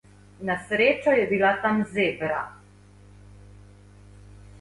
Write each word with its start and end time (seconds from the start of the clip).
Na 0.49 0.53
srečo 0.69 1.11
je 1.19 1.27
bila 1.33 1.51
tam 1.65 1.83
zebra. 1.97 2.39